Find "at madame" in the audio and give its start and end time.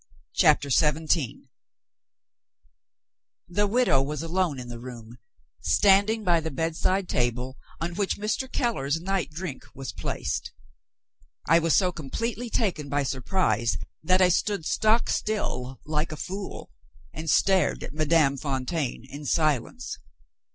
17.83-18.37